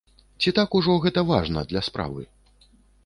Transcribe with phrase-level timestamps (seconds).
[0.43, 2.21] Ці так ужо гэта важна для справы?